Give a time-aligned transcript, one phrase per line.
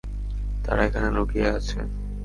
[0.65, 1.79] তারা এখানে লুকিয়ে আছে!